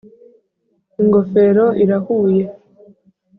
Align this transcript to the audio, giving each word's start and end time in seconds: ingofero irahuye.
ingofero 1.01 1.65
irahuye. 1.83 2.43